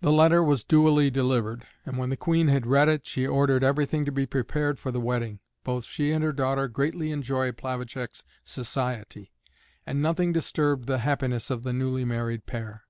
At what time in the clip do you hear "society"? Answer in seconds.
8.42-9.30